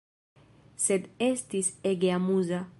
Sed 0.85 1.05
estis 1.27 1.71
ege 1.93 2.13
amuza. 2.19 2.67